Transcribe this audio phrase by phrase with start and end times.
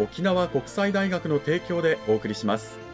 [0.00, 2.89] 沖縄国際大学の提供でお送りします。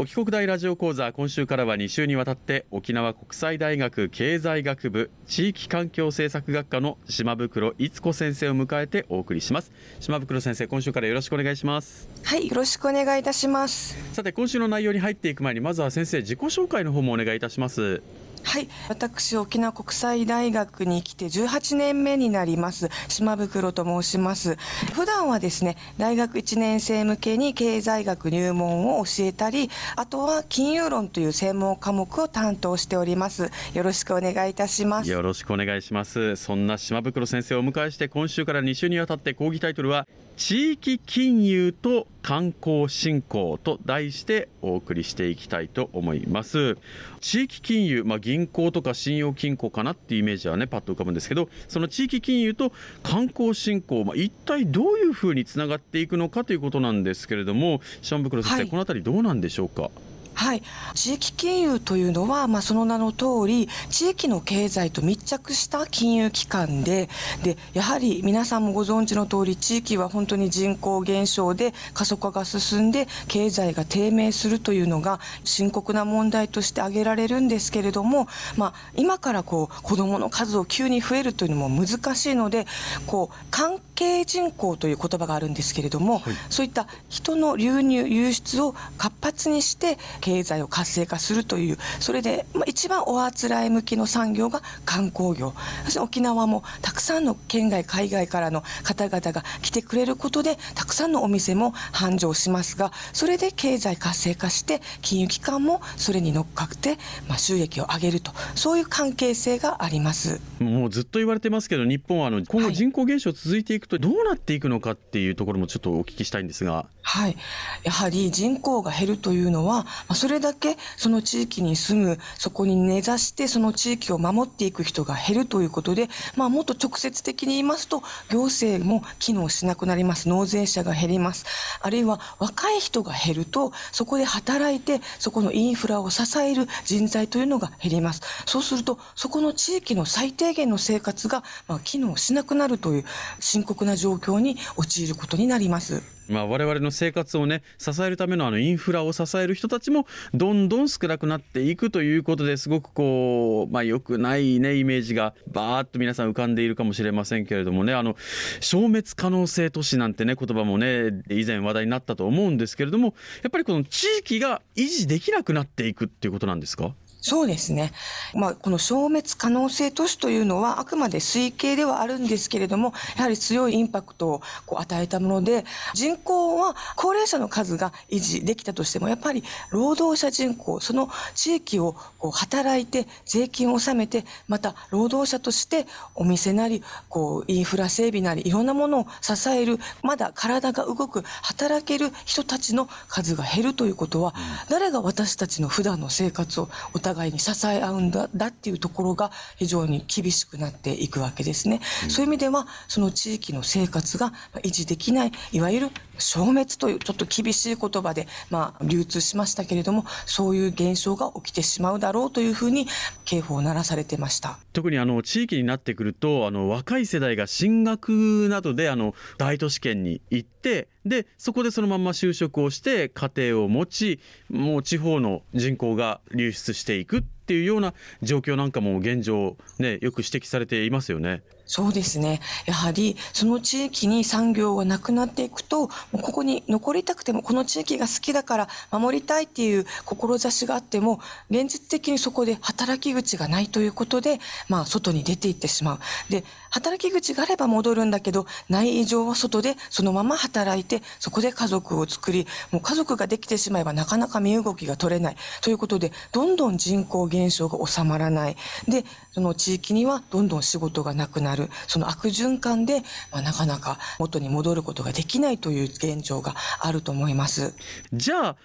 [0.00, 9.72] 沖国大ラジオ講座今週からは2週にわたって沖縄国際大学経済学部地域環境政策学科の島袋逸子先生を迎えてお送りします。
[10.00, 12.08] 島袋先生今週からよろしくお願いします。
[12.24, 13.94] はいよろしくお願いいたします。
[14.14, 18.00] さて今週の内容に入っていく前にまずは先生自己紹介の方もお願いいたします
[18.42, 18.68] はい。
[18.88, 22.88] 私沖縄国際大学に来て18年目になります。
[23.08, 24.56] 島袋と申します。
[24.94, 33.50] 普段はですね大学1年生向けに経済学入門を教えたりあとは金融論という専門科目を担当しております。
[33.74, 35.10] よろしくお願いいたします。
[35.10, 36.36] よろしくお願いします。
[36.36, 40.06] そんな島袋先生をお迎えして今週から2週にわたって講義タイトルは
[40.40, 46.78] 地域金融と観光振興と題してお送りしていきたいと思います。
[47.20, 52.72] 地域金融、まあ、銀行とか信用金庫かなっていうイメージはねパッと浮かぶんですけどその地域金融と
[53.02, 59.90] 観光振興、まあ、一体どういうふうにつながっていくのかということなんですけれども島袋先生、はい、この辺りどうなんでしょうか？
[60.34, 60.62] はい、
[60.94, 67.08] 地域金融というのは、まあ、その名の通り地域の経済と密着した金融機関で
[67.42, 78.26] でやはり皆さんもご存知の通り地域は本当に人口減少で過疎化が進んで経済が低迷するというのが深刻な問題として挙げられるんですけれども、
[78.56, 82.66] まあ、今からこう子どもの数を急に増えるというのも難しいので
[83.06, 95.52] こう関係人口という言葉があるんですけれども、はい、そういった人の流入流出を活発にして経済を活性化するというそれで、まあ、一番おあつらえ向きの産業が観光業。
[96.00, 106.96] 沖縄もたくさんの県外海外からの方々が来てくれることでたくさんのお店も繁盛しますがそれで経済活性化して金融機関もそれに乗っかって、
[107.28, 108.32] まあ、収益を上げると。
[108.54, 110.40] そういう関係性があります。
[110.58, 116.88] もうずっと言われてますけど日本はあの今後人口減少続いていくとどうなっていくのかっていうところもちょっとお聞きしたいんですが。
[117.02, 117.36] はい、
[117.82, 130.28] やはり人口が減るというのは、まあ、それだけその地域に住むそこに根ざしてその地域を守っていく人が減るということで、まあ、もっと直接的に言いますと行政も機能しなくなります。
[130.28, 131.46] 納税者が減ります。
[131.80, 138.22] あるいは若い人が減るとそこで働いてそこのインフラを支える人材というのが減ります。
[138.46, 143.04] そうするとそこの地域の最低限の生活がまあ機能しなくなるという
[143.40, 146.19] 深刻な状況に陥ることになります。
[146.30, 158.16] まあ、我々の生活をね支えるためのあのインフラを支える人たちもどんどん少なくなっていくということですごくこう、まあ、良くないねイメージがバーッと皆さん浮かんでいるかもしれませんけれどもねあの
[158.60, 166.94] 消滅可能性都市なんてね言葉もね以前話題になったと思うんですけれどもやっぱりこの地域が維持できなくなっていくっていうことなんですか？
[167.20, 167.92] そうですね。
[168.34, 175.64] まあ、この消滅可能性都市というのはあくまで推計ではあるんですけれども、やはり強いインパクトをこう与えたもので、
[175.94, 194.34] 人口は高齢者の数が維持できたとしても、やっぱり労働者人口、その地域をこう働いて税金を納めて、また労働者としてお店なり、こうインフラ整備なり、いろんなものを支える、まだ体が動く、働ける人たちの数が減るということは、
[194.70, 201.80] 誰が私たちの普段の生活をお互いに支え合うんだだっていうところが非常に厳しくなっていくわけですね。
[202.04, 205.90] うん、そういう意味ではその地域の生活が維持できないいわゆる
[206.20, 212.86] 消滅というちょっと厳しい言葉で、まあ、流通しましたけれどもそういう現象が起きてしまうだろうというふうに
[213.24, 224.20] 警報を鳴らされてました特にあの地域になってくるとあの若い世代が進学などであの大都市圏に行ってでそこでそのまま就職をして家庭を持ち
[224.50, 231.42] もう地方の人口が流出していくっていうような状況なんかも現状ねよく指摘されていますよね。
[231.72, 232.40] そうですね。
[232.66, 246.00] やはり、その地域に産業がなくなっていくと、ここに残りたくても、この地域が好きだから守りたいっていう志があっても、現実的にそこで働き口がないということで、まあ、外に出ていってしまう。
[246.28, 255.36] で、働き口があれば戻るんだけど、ない以上は外でそのまま働いて、そこで家族を作り、もう家族ができてしまえばなかなか身動きが取れない。
[255.62, 258.56] ということで、どんどん人口減少が収まらない。
[258.88, 261.60] で、その地域にはどんどん仕事がなくなる。
[261.60, 267.74] るその悪循環で、まあ、なかなか元に戻ることができないという現状があると思います。
[268.12, 268.56] じゃあ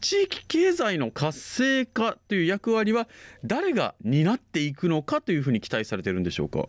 [0.00, 3.08] 地域経済の活性化という役割は
[3.44, 6.66] 誰が担っていくのかというふうに期待されているんでしょうか？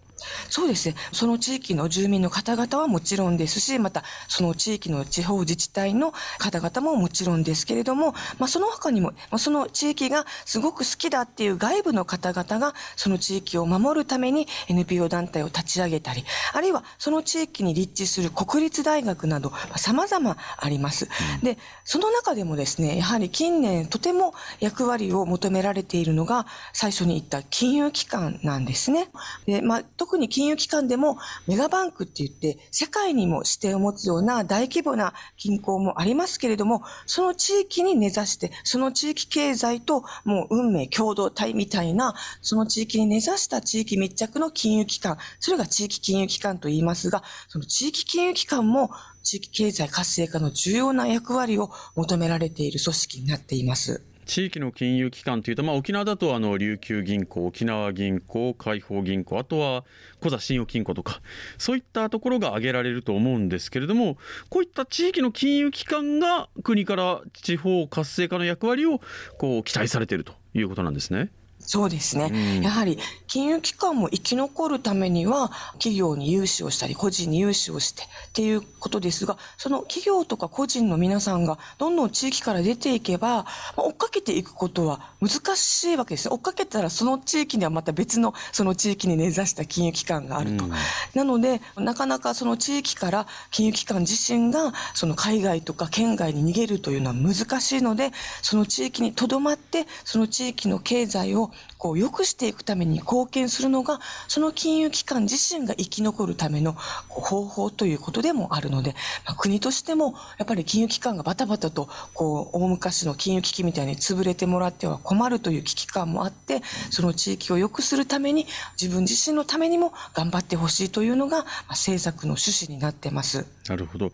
[0.49, 0.95] そうですね。
[1.11, 21.07] その地域の住民の方々はもちろんですしまたその地域の地方自治体の方々ももちろんですけれども、まあ、その他にも、まあ、その地域がすごく好きだっていう外部の方々がその地域を守るために NPO 団体を立ち上げたり、あるいはその地域に立地する国立大学など様々あります。
[21.43, 29.09] で、その中でもですね、やはり近年とても役割を求められているのが最初に言った金融機関なんですね。
[29.45, 48.89] で、まあ、特に金融機関でもメガバンクって言って世界にも視点を持つような大規模な銀行もありますけれども、その地域に根ざして、その地域経済ともう運命共同体みたいな、その地域に根ざした地域密着の金融機関、それが地域金融機関と言いますが、その地域金融機関も
[49.23, 54.03] 地域経済活性化の重要な役割を求められている組織になっています。
[54.25, 59.85] 地域の金融機関というと、まあ、沖縄だとあの琉球銀行、沖縄銀行、海邦銀行、あとは
[60.19, 61.21] 小座信用金庫とか、
[61.57, 64.17] そういったところが挙げられると思うんですけれども、
[64.49, 68.99] こういった地域の金融機関が国から地方活性化の役割を
[69.37, 71.29] こう期待されているということなんですね。
[71.65, 72.97] そうですね、うん、やはり
[73.27, 83.45] 金融機関も生き残るためには企業に融資をしたり個人に融資をしてっていうことですがその企業とか個人の皆さんがどんどん地域から出ていけば、
[83.75, 86.29] 追っかけていくことは難しいわけです。
[86.29, 90.71] 追っかけたらその地域にはまた別のその地域に根ざした金融機関があると、うん、
[91.13, 98.11] なのでなかなかその地域から金融機関自身がその海外とか県外に逃げるというのは難しいので
[98.41, 106.73] その地域にとどまってその地域の経済をこう良くしていくために貢献するのがその金融機関自身が生き残るための
[107.09, 118.47] 方法ということでもあるので、まあ、国としてもやっぱり金融機関がバタバタとこう大昔の金融危機みたいに潰れてもらっては困るという危機感もあってその地域を良くするために
[118.79, 123.54] 自分自身のためにも頑張ってほしいというのが、ま、政策の趣旨になってます。
[123.67, 124.11] なるほど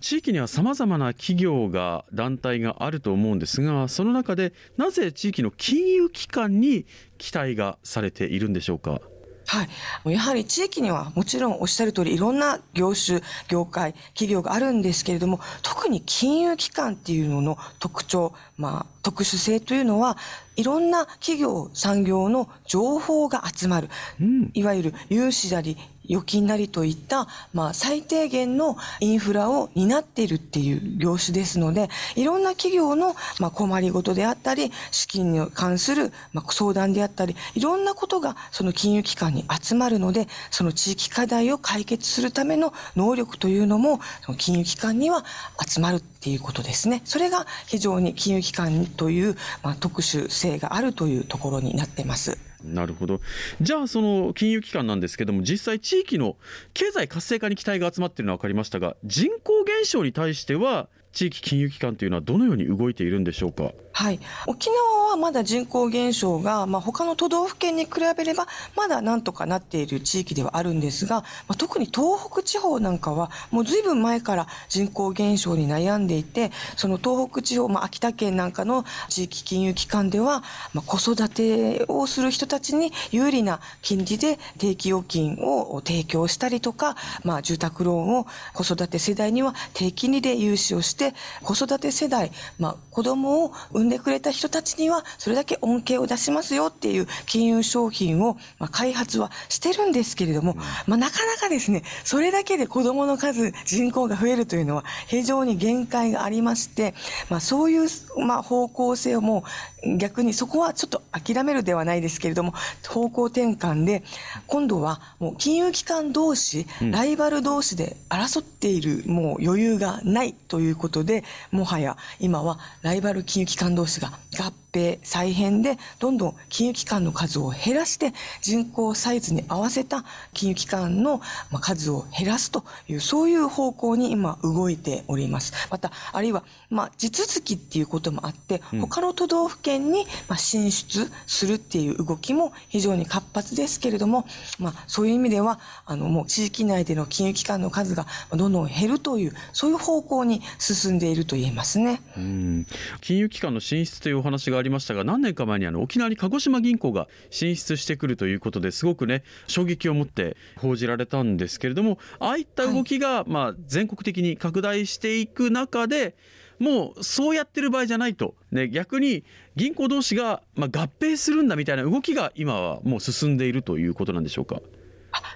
[0.00, 6.86] 地域にはさまざまな企業が団体があると思うんですがその中でなぜ地域の金融機関に
[7.18, 9.00] 期待がされているんでしょうか？
[9.46, 9.68] は
[10.06, 10.12] い。
[10.12, 20.16] やはり地域にはもちろんおっしゃる通りいろんな業種、業界、企業があるんですけれども、特に金融機関っていうのの特徴、まあ特殊性というのは、
[20.56, 23.90] いろんな企業、産業の情報が集まる。
[24.18, 25.76] うん、いわゆる融資なり
[26.08, 45.24] 預金なりといった、まあ、最低限のインフラを担っているっていう業種ですので、いろんな企業の、まあ、困りごとであったり、資金に関する、まあ、相談であったり、いろんなことがその金融機関に集まるので、その地域課題を解決するための能力というのも、その金融機関には
[45.66, 47.02] 集まるっていうことですね。
[47.04, 52.53] それが非常に金融機関という、まあ、特殊性があるというところになってます。
[52.64, 53.20] なるほど。
[53.60, 56.36] じゃあ、その金融機関なんですけども、実際、地域の
[56.72, 63.70] 経済活性化に期待が集まっているのは分かりましたが、人口減少に対しては、地域金融機関というのはどのように動いているんでしょうか？
[63.96, 64.18] はい、
[64.48, 80.42] 沖縄はまだ人口減少が、まあ、他の都道府県に比べればまだなんとかなっている地域ではあるんですが、まあ、特に東北地方なんかはもうずいぶん前から人口減少に悩んでいてその東北地方、まあ、秋田県なんかの地域金融機関では、
[80.72, 100.54] まあ、子育てをする人たちに有利な金利で定期預金を提供したりとか、まあ、住宅ローンを子育て世代には低金利で融資をしてして子育て世代、まあ、子供を産んでくれた人たちにはそれだけ恩恵を出しますよっていう金融商品を、まあ、開発はしてるんですけれども、
[100.86, 106.94] まあ、なかなかですねそれだけで子供の数人口が増えるというのは非常に限界がありまして、
[107.28, 107.88] まあ、そういう、
[108.24, 109.44] まあ、方向性をも
[109.84, 112.54] う逆にそこはちょっと諦めるではないですけれども
[112.88, 114.02] 方向転換で
[114.46, 128.12] 今度はもう金融機関同士、ライバル同士で争っているもう余裕がないということでもはや今はライバル金融機関同士が合併再編でどんどん金融機関の数を減らして
[128.42, 131.20] 人口サイズに合わせた金融機関の
[131.60, 135.52] 数を減らすというそういう方向に今動いております。
[135.70, 144.26] またあるいはまあ地続きっていうこともあって他の都道府県にまあ進出するっていう動きも非常に活発ですけれども
[144.58, 152.00] まあそういう意味ではあのもう地域内での金融機関の数がどんどん減るというそういう方向に進んでいると言えますね。
[152.16, 152.66] うん。
[153.00, 166.16] 金融機関の進出というお話がありましたが何年か前にあの沖縄に鹿児島銀行が進出してくるということですごくね衝撃を持って報じられたんですけれどもああいった動きが、まあ、全国的に拡大していく中で
[166.58, 169.24] もうそうやってる場合じゃないと、ね、逆に
[169.56, 174.60] 銀行同士が、まあ、合併するんだみたいな動きが今はもう進んでいるということなんでしょうか？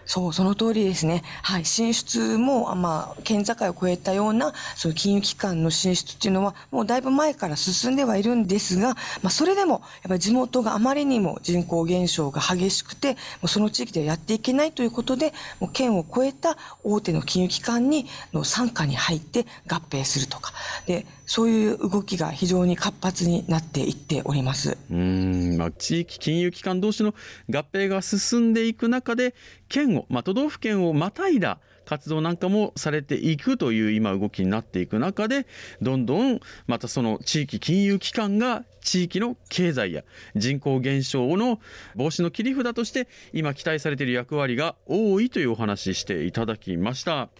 [0.04, 1.22] そう、その通りですね。
[1.42, 1.64] はい。
[1.64, 20.52] 進出も、まあ、県境を越えたような、その金融機関の進出っていうのは、もうだいぶ前から進んではいるんですが、まあ、それでも、やっぱり地元があまりにも人口減少が激しくて、もうその地域ではやっていけないということで、もう県を越えた大手の金融機関に、の傘下に入って合併するとか。
[20.86, 24.78] で、そういう動きが非常に活発になっていっております。
[24.90, 27.14] うん、まあ、地域金融機関同士の
[27.50, 29.34] 合併が進んでいく中で、
[29.68, 35.46] 県を、まあ、都道府県をまたいだ活動なんかもされていくという今動きになっていく中で
[35.80, 40.02] どんどんまたその地域金融機関が地域の経済や
[40.36, 41.60] 人口減少の
[41.96, 47.30] 防止の切り札として今期待されている役割が多いというお話していただきました。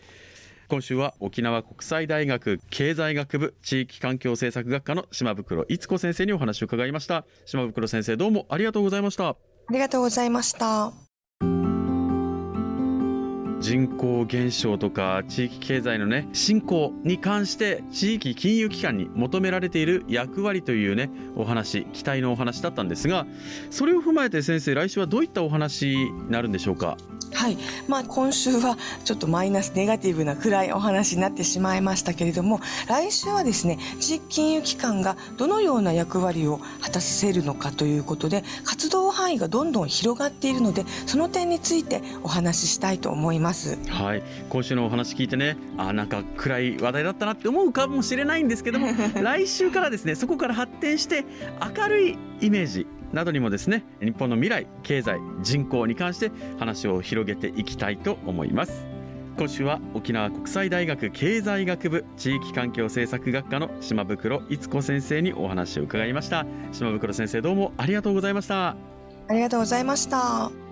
[0.69, 7.25] 今週は沖縄国際大学経済学部地域環境政策学科の島袋逸子先生にお話を伺いました。
[7.47, 9.29] 島袋先生どうもありがとうございました。
[9.31, 9.37] あ
[9.71, 11.08] りがとうございました。
[13.61, 23.27] 人口減少とか地域経済のね振興に関して地域金融機関に求められている役割というねお話期待のお話だったんですが
[23.71, 26.97] それを踏まえて先生来週はどういったお話になるんでしょうか？
[27.33, 43.79] はい、まあ、今週はちょっとマイナスネガティブな暗いお話になってしまいましたけれども来週はですね地域金融機関がどのような役割を果たせるのかということで活動範囲がどんどん広がっているのでその点についてお話ししたいと思います。
[43.89, 48.89] はい今週のお話聞いてねあなんか暗い話題だったなって思うかもしれないんですけども
[49.21, 51.25] 来週からですねそこから発展して
[51.77, 58.87] 明るいイメージなどにもですね日本の未来経済人口に関して話を広げていきたいと思います。
[59.39, 66.45] 今週は沖縄国際大学経済学部地域環境政策学科の島袋逸子先生にお話を伺いました。
[66.73, 68.75] 島袋先生どうもありがとうございました。
[69.29, 70.68] ありがとうございました。